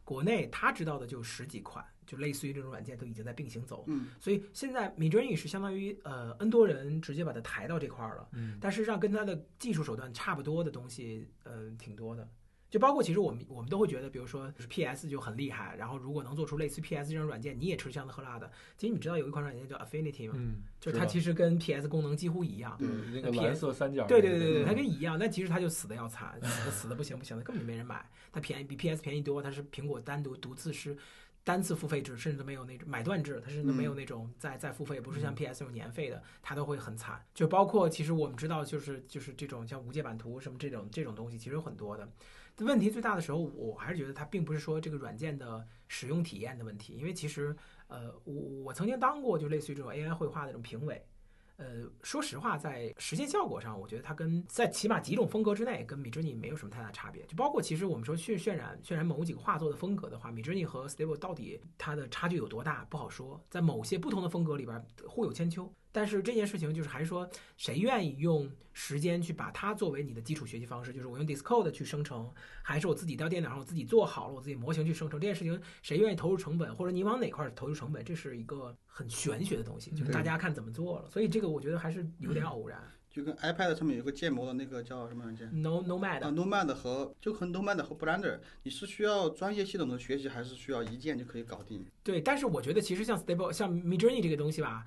[0.04, 3.84] 国内他知道的就十几款，就类似于这种软件都已经在并行走。
[3.88, 8.30] 嗯，所以现在 Midjourney 是相当于呃 N 多人直接把它抬到这块儿了。
[8.32, 12.28] 嗯但事实上跟它的技术手段差不多的东西，呃，挺多的。
[12.69, 18.51] 就包括其实我们我们都会觉得，比如说就是 PS 就很厉害，然后如果能做出类似 PS 这种软件，你也吃香的喝辣的。
[18.77, 20.34] 其实你知道有一款软件叫 Affinity 吗？
[20.38, 22.75] 嗯，就是它其实跟 PS 功能几乎一样。
[22.77, 28.06] 对嗯那个 PS 蓝色三角，对对对对它跟一样，但其实它就死的要惨， 死的死的不行不行的，根本就没人买。
[28.34, 30.97] 它便宜比 PS 便宜多，它是苹果单独独自是
[31.45, 37.23] 单次付费制，甚至都没有那种买断制，它甚至都没有嗯那种再再付费，不是像 PS 那种年费的，它都会很惨。
[37.34, 42.08] 就包括其实我们知道，就是就是这种像无界版图什么这种这种东西，其实有很多的。
[42.65, 47.56] 问题最大的时候，我还是觉得它并不是说这个软件的使用体验的问题，因为其实
[47.88, 48.34] 呃，我
[48.65, 51.06] 我曾经当过就类似于这种 AI 绘画的这种评委。
[51.58, 57.26] 呃，说实话，在实现效果上，我觉得它跟在起码几种风格之内，跟 Midjourney 没有什么太大差别。
[57.26, 63.43] 就包括其实我们说渲渲染渲染某几个画作的风格的话，Midjourney 和 Stable 到底它的差距有多大，不好说。
[63.50, 65.74] 在某些不同的风格里边互有千秋。
[65.97, 72.31] 但是这件事情就是还是说，谁愿意用时间去把它作为你的基础学习方式，就是我用 Discord 去生成，
[72.62, 81.10] 还是我自己到电脑上我自己做好了我自己模型去生成这件事情，谁愿意投入成本，或者你往哪块投入成本，这是一个很玄学的东西，就是大家看怎么做了。
[81.10, 82.79] 所以这个我觉得还是有点偶然。
[83.10, 91.83] 就跟 iPad 上面有个建模的那个叫什么软件？No Nomad，、啊，Nomad 和就和 Nomad 和 Blender，你是需要专业系统的学习，还是需要一键就可以搞定？
[92.03, 94.86] 对，但是我觉得其实像 Stable、像 Midjourney 这个东西吧，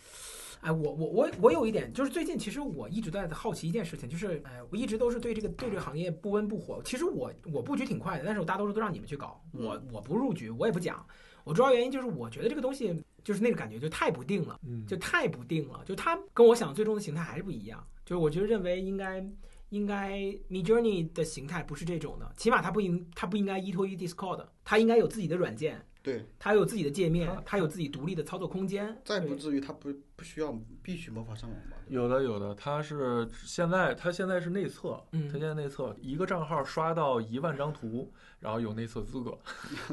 [0.60, 6.82] 哎，我我我我有一点，就是最近其实我一直在好奇一件事情，就是哎，我一直都是对这个对这个行业不温不火。
[6.84, 11.04] 其实我我布局挺快的，但是我大多数都让你们去搞，我我不入局，我也不讲。
[11.44, 12.94] 我主要原因就是我觉得这个东西
[13.24, 14.60] 就是那个感觉就太不定了。
[14.66, 17.82] 嗯，就太不定了，就它跟我想最终的形态还是不一样。
[18.04, 19.26] 就是我觉得认为应该
[19.70, 20.18] 应该
[20.50, 29.00] Mid Journey 的形态不是这种的，起码它不应它不应该依托于 Discord，它应该有自己的软件，对，它有自己的界面它，有自己独立的操作空间。
[29.04, 29.90] 再不至于它不
[30.20, 31.78] 不需要必须模仿上网吧？
[31.88, 39.38] 有的有的，它是现在它现在是内测，嗯它现在内测一个账号刷到一万张图，然后有内测资格。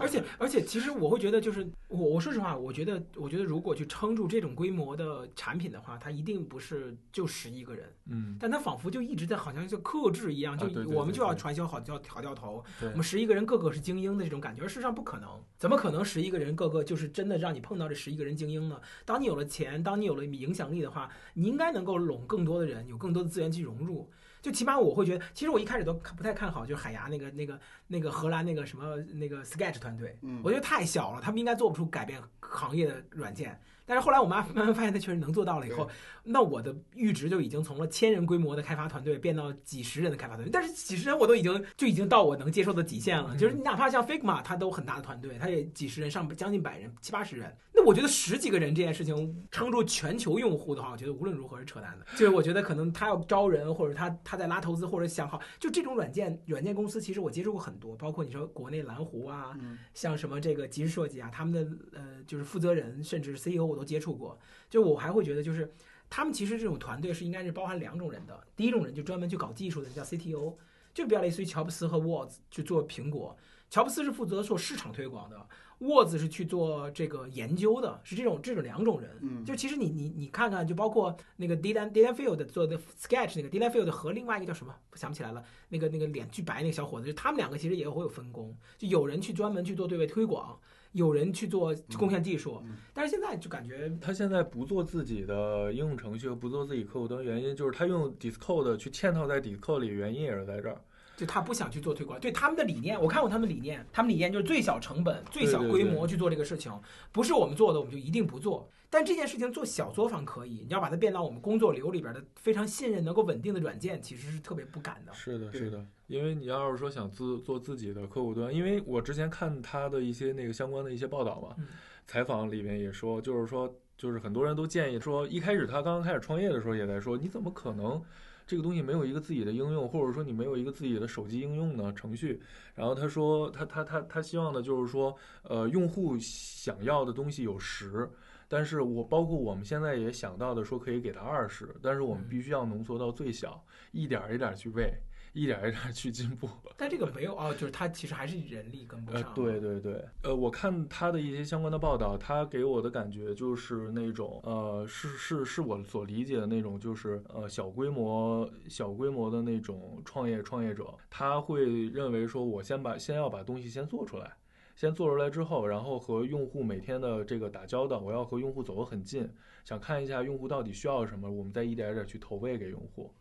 [0.02, 18.82] 而 且而且，其实我会觉得，就是我我说实话，我觉得我觉得如果去撑住这种规模的产品的话，它一定不是就十一个人，嗯，但它仿佛就一直在好像就克制一样，就我们就要传销好掉好掉头，对我们十一个人个个是精英的这种感觉，而事实上不可能，怎么可能十一个人个个就是真的让你碰到这十一个人精英呢？
[19.06, 24.10] 当你有了钱，当你有了影响力的话，你应该能够拢更多的人，有更多的资源去融入。
[24.42, 33.60] 就起码我会觉得，其实我一开始都不太看好，就是海牙那个那个那个荷兰那个什么那个 Sketch 团队，嗯我觉得太小了，他们应该做不出改变行业的软件。
[33.88, 35.90] 但是后来我妈慢慢发现，他确实能做到了以后，
[36.24, 40.52] 那我的阈值就已经从了千人规模的开发团队变到几十人的开发团队。
[40.52, 43.36] 但是几十人我都已经就已经到我能接受的极限了。
[43.38, 47.56] 就是你哪怕像 Figma，它都很大的团队，它也几十人上将近百人七八十人。
[47.74, 52.06] 那我觉得十几个人这件事情撑住全球用户的话，我觉得无论如何是扯淡的。
[52.14, 64.38] 就是我觉得可能他要招人，或者他他在拉投资，或者想好，就这种软件软件公司，其实我接触过很多，包括你说国内蓝湖啊，嗯像什么这个即时设计啊，他们的呃就是负责人甚至 CEO 我都接触过，
[64.70, 65.72] 就我还会觉得就是
[66.10, 70.56] 他们其实这种团队是应该是包含两种人的，第一种人就专门去搞技术的，叫 CTO，
[70.94, 73.38] 就比较类似于乔布斯和沃兹去做苹果，
[73.70, 75.48] 乔布斯是负责做市场推广的。
[75.82, 79.12] 沃兹是去做这个研究的，是这种这种两种人。
[79.22, 90.60] 嗯就其实你你你看看，就包括那个 Dylan Dylan Field 做的 Sketch 那个 Dylan Field 和另外一个叫什么，想不起来了，那个那个脸巨白那个小伙子，就他们两个其实也会有分工，就有人去专门去做对外推广，
[90.98, 100.82] 有人去做贡献技术，嗯但是现在就感觉他现在不做自己的应用程序和不做自己客户端，原因就是他用 Discord 去嵌套在 Discord 里，原因也是在这儿。
[101.16, 106.72] 就他不想去做推广，对他们的理念，我看过他们理念，他们理念就是最小成本、最小规模去做这个事情，
[107.12, 108.70] 不是我们做的，我们就一定不做。
[108.90, 115.14] 但这件事情做小作坊可以，你要把它变到我们工作流里边的非常信任、能够稳定的软件，其实是特别不敢的。
[115.14, 121.68] 是的，是的，因为你要是说想自做自己的客户端，因为我之前看他的一些那个相关的一些报道嘛，嗯
[122.06, 128.02] 采访里面也说，就是说，就是很多人都建议说，一开始他刚刚开始创业的时候也在说，你怎么可能
[128.46, 132.42] 这个东西没有一个自己的应用，或者说你没有一个自己的手机应用呢程序？
[132.76, 138.10] 然后他说，他他他他希望的就是说，呃，用户想要的东西有十。
[138.48, 144.94] 但是我包括我们现在也想到的说可以给他二十，但是我们嗯必须要浓缩到最小，一点儿一点儿去喂，
[145.38, 146.50] 一点儿一点儿去进步。
[146.76, 164.34] 但这个没有哦，就是他其实还是人力跟不呃上。，对对对，呃，我看他的一些相关的报道，他给我的感觉就是那种，呃，是是是我所理解的那种，就是呃小规模小规模的那种创业创业者，他会认为说，我先把先要把东西先做出来。
[164.76, 169.28] 先做出来之后，然后和用户每天的这个打交道，我要和用户走得很近，
[169.66, 173.12] 想看一下用户到底需要什么，我们再一点一点去投喂给用户。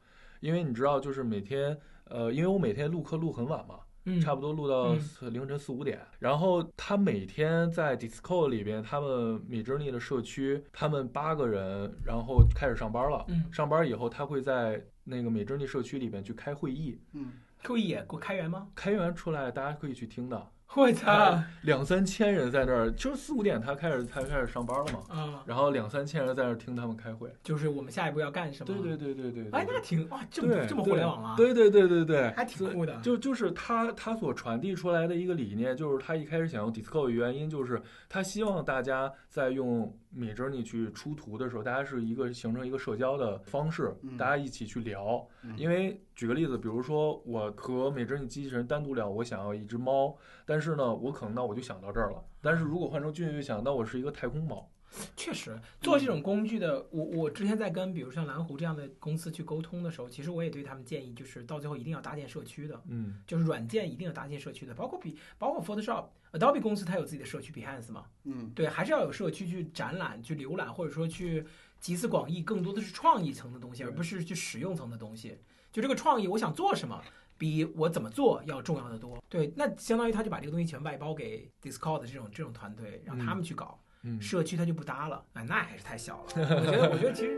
[0.46, 4.94] 因为你知道，就是每天，呃，因为我每天录课录很晚嘛，嗯，差不多录到
[5.28, 6.00] 凌晨四五点。
[6.20, 13.24] 然后他每天在 Discord 里边，他们 Midjourney 的社区，他们八个人，然后开始上班了。
[13.26, 17.32] 嗯上班以后，他会在那个 Midjourney 社区里边去开会议，嗯，
[17.64, 18.68] 会议也给我开源吗？
[18.76, 20.50] 开源出来大家可以去听的。
[20.74, 25.42] 我操两三千人在那儿，就是四五点他开始他开始上班了嘛，啊！
[25.46, 27.32] 然后两三千人在那儿听他们开会。
[27.42, 28.74] 就是我们下一步要干什么？
[28.74, 29.44] 对对对对对。
[29.44, 31.34] 对哎，那挺哇，这么这么互联网啊？
[31.34, 32.94] 对对对对对，还挺酷的。
[33.00, 45.26] 就就是他他所传递出来的一个理念，就是他一开始想用 Discord 的原因，就是他希望大家在用 Midjourney 去出图的时候，大家是一个形成一个社交的方式，嗯大家一起去聊。
[45.42, 52.24] 嗯因为举个例子，比如说我和 Midjourney 机器人单独聊，我想要一只猫，但是呢，我可能那我就想到这儿了。
[52.40, 54.68] 但是如果换成俊俊想，那我是一个太空猫。
[55.16, 71.44] 确实，做这种工具的，我我之前在跟比如像蓝湖这样的公司去沟通的时候，其实我也对他们建议，就是到最后一定要搭建社区的，嗯就是软件一定要搭建社区的，包括比包括 Photoshop、Adobe 公司它有自己的社区 Behance 嘛，嗯对，还是要有社区去展览、去浏览，或者说去
[71.78, 75.36] 集思广益，更多的是创意层的东西，而不是去使用层的东西。
[75.70, 77.02] 就这个创意，我想做什么，
[77.36, 79.22] 比我怎么做要重要的多。
[79.28, 83.78] 对，那相当于他就把这个东西全外包给 Discord 的这种这种团队，让他们去搞。
[83.78, 83.85] 嗯，
[84.20, 86.24] 社区它就不搭了，哎，那还是太小了。
[86.36, 87.36] 我觉得，我觉得其实。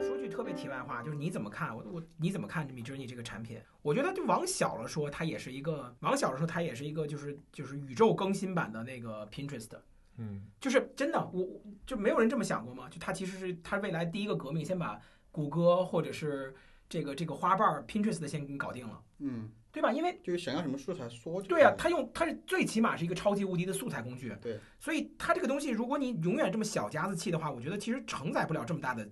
[0.06, 3.60] 说句特别题外话，就是你怎么看我我你怎么看 Midjourney 这个产品？
[3.82, 9.70] 我觉得就往小了说，它也是一个往小了说，它也是一个就是就是宇宙更新版的那个 Pinterest，
[10.16, 12.88] 嗯就是真的，我我就没有人这么想过吗？
[12.90, 16.54] 就它其实是它未来第一个革命，先把谷歌或者是
[16.88, 19.92] 这个这个花瓣儿 Pinterest 的先给你搞定了，嗯，对吧？
[19.92, 24.34] 因为就是想要什么素材说对呀、可以它用它是最起码是一个超级无敌的素材工具。
[24.40, 29.06] 对，所以它这个东西，如果你永远这么小家子气的话，我觉得其实承载不了这么大的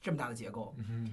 [0.00, 0.72] 这么大的结构。
[0.78, 1.12] 嗯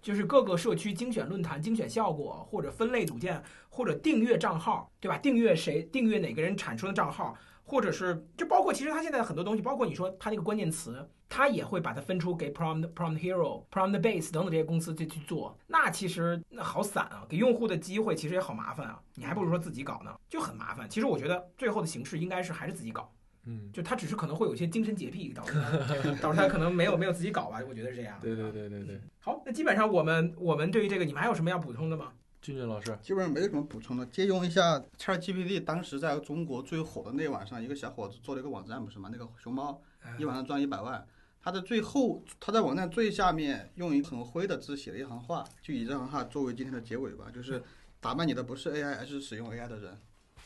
[0.00, 5.18] 就是各个社区精选论坛、精选效果，或者分类组件，或者订阅账号，对吧？
[5.18, 5.82] 订阅谁？
[5.92, 15.56] 订阅哪个人产出的账号，或者是就包括其实它现在很多东西，包括你说它那个关键词，它也会把它分出给 Prompt Prompt Hero、Prompt Base 等等这些公司去去做。
[15.66, 20.88] 那其实那好散啊，给用户的机会其实也好麻烦啊，你还不如说自己搞呢，就很麻烦。
[20.88, 23.12] 其实我觉得最后的形式应该是还是自己搞。
[23.44, 25.54] 嗯，就他只是可能会有一些精神洁癖，导致
[26.20, 28.18] 导致他可能没有没有自己搞吧，我觉得是这样。
[28.20, 32.12] 对对对对对，好，那基本上我们我们对于这个，你们还有什么要补充的吗？
[32.42, 34.06] 俊俊老师，基本上没有什么补充的。
[34.06, 39.08] 借用一下 ChatGPT 当时在中国最火的那晚上，一个小伙子做了一个网站，不是吗？
[39.10, 39.80] 那个熊猫
[40.18, 41.04] 一晚上赚一百万。
[41.48, 47.62] 他的最后，他在网站最下面用一个很灰的字写了一行话，就以这行话作为今天的结尾吧，就是
[48.00, 49.98] 打败你的不是 AI，而是使用 AI 的人。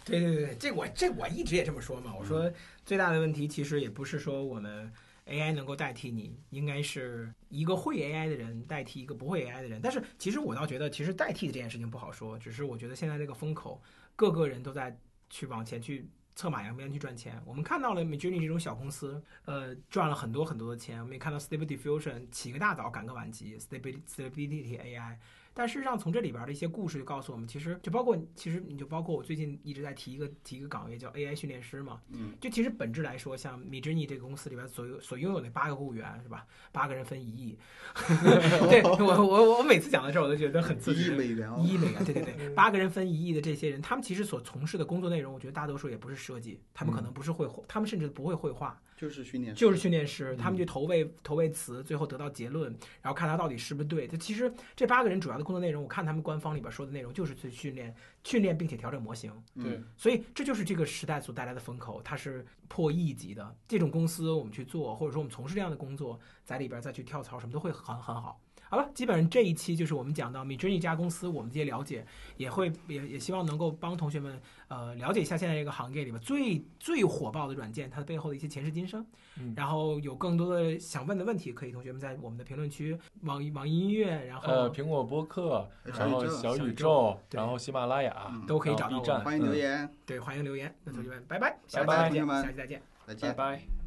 [0.05, 2.15] 对对对，这我这我一直也这么说嘛。
[2.17, 2.49] 我说
[2.87, 4.93] 最大的问题其实也不是说我们
[5.27, 9.81] AI 能够代替你，应该是一个会 AI 的人代替一个不会 AI 的人。
[9.83, 13.83] 但是其实我倒觉得，其实代替这件事情不好说，只是我觉得现在这个风口，
[14.15, 14.97] 各个人都在
[15.29, 16.09] 去往前去。
[16.35, 21.01] 策马扬鞭去赚钱，我们看到了 Midjourney 这种小公司，呃，赚了很多很多的钱。
[21.01, 25.17] 我们也看到 Stable Diffusion 起个大早赶个晚集，Stable Stability AI。
[25.55, 36.47] 但事实上，从这里边的一些故事就告诉我们，其实就包括，其实你就包括我最近一直在提一个提一个岗位叫 AI 训练师嘛，嗯，就其实本质来说，像 Midjourney 这个公司里边所有所拥有的八个雇员是吧？
[36.73, 37.59] 八个人分一亿，
[38.71, 41.11] 对我我我每次讲到这儿，我都觉得很刺激一亿。
[41.11, 41.61] 美元哦。
[41.63, 54.07] 一亿美元，对对对，八个人分一亿的这些人，他们其实所从事的工作内容，我觉得大多数也不是设计，他们可能不是绘画，他们甚至不会绘画，就是训练师，就是训练师，他们去投喂投喂词，最后得到结论，然后看他到底是不是对。
[54.07, 57.93] 他其实这八个人主要的工作内容，我看他们官方里边说的内容就是去训练、
[58.23, 59.33] 训练并且调整模型。
[59.57, 63.57] 嗯对，所以这就是这个时代所带来的风口，它是破亿级的。
[63.67, 68.41] 这种公司我们去做，或者说我们从事这样的工作，在里边再去跳槽什么都会很很好。
[68.73, 72.07] 好了，基本上这一期就是我们讲到 Midjourney 这家公司，我们这些了解，
[72.39, 79.07] 也会也也希望能够帮同学们呃了解一下现在这个行业里面最最火爆的软件它的背后的一些前世今生。
[79.37, 89.03] 嗯然后有更多的想问的问题，可以同学们在我们的评论区、网易网易音乐，然后呃，苹果播客，然后小宇宙然后喜马拉雅，嗯都可以找到。
[89.21, 90.75] 欢迎留嗯，言，对，欢迎留言。
[90.85, 92.83] 那同学们，拜拜，下期拜拜再见，同学们下期再见。
[93.07, 93.57] 再见拜。
[93.57, 93.82] 拜。